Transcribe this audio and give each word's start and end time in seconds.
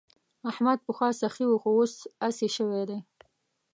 احمد 0.49 0.79
پخوا 0.87 1.09
سخي 1.21 1.43
وو 1.47 1.57
خو 1.61 1.69
اوس 1.77 1.93
اسي 2.27 2.47
شوی 2.55 2.83
دی. 2.89 2.99